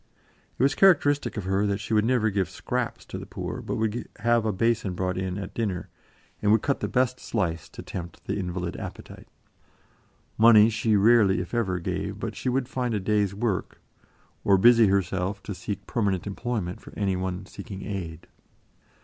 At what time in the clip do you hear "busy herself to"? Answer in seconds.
14.57-15.53